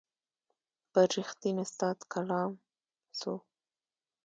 [0.91, 2.51] پر رښتین استاد کلام
[3.19, 3.33] سو